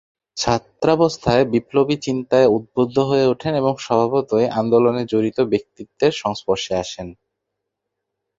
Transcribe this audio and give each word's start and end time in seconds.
ছাত্রাবস্থায় 0.37 1.43
বিপ্লবী 1.53 1.95
চিন্তায় 2.05 2.47
উদ্বুদ্ধ 2.47 2.97
হয়ে 3.09 3.25
ওঠেন 3.25 3.53
এবং 3.55 3.73
স্বভাবতই 3.79 4.47
আন্দোলনে 4.59 5.01
জড়িত 5.11 5.37
ব্যক্তিত্বের 5.51 6.13
সংস্পর্শে 6.21 6.73
আসেন। 6.75 7.07